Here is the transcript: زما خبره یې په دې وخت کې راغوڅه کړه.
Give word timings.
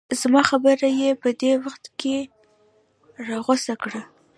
زما 0.21 0.41
خبره 0.49 0.87
یې 0.99 1.09
په 1.21 1.29
دې 1.41 1.51
وخت 1.63 1.83
کې 1.99 2.15
راغوڅه 3.27 3.73
کړه. 3.83 4.01